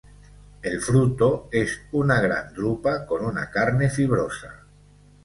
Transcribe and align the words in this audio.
El 0.63 0.81
fruto 0.81 1.47
es 1.51 1.79
una 1.91 2.19
gran 2.21 2.55
drupa, 2.55 3.05
con 3.05 3.23
una 3.23 3.51
carne 3.51 3.87
fibrosa. 3.87 4.61